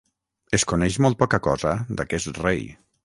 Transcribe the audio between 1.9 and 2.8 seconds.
d'aquest rei.